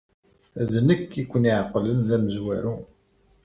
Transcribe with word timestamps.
D 0.69 0.73
nekk 0.87 1.11
ay 1.21 1.25
ken-iɛeqlen 1.31 1.99
d 2.07 2.09
amezwaru. 2.15 2.75